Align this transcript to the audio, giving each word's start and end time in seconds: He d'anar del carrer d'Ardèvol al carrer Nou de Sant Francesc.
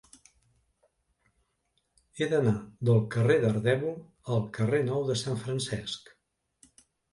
He 2.17 2.29
d'anar 2.31 2.55
del 2.89 3.05
carrer 3.17 3.37
d'Ardèvol 3.45 3.95
al 4.37 4.43
carrer 4.61 4.83
Nou 4.91 5.07
de 5.13 5.21
Sant 5.25 5.41
Francesc. 5.45 6.13